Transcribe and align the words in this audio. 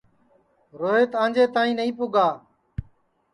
روہیت 0.79 1.11
آنجے 1.23 1.45
تائی 1.53 1.71
نائی 1.77 1.91
پُگا 1.97 2.27